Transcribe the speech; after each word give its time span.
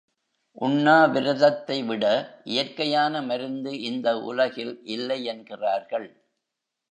உண்ணா 0.57 0.95
விரதத்தை 1.05 1.83
விட 1.83 2.05
இயற்கையான 2.43 3.21
மருந்து 3.21 3.81
இந்த 3.81 4.07
உலகில் 4.21 4.73
இல்லையென்கிறார்கள். 4.87 6.07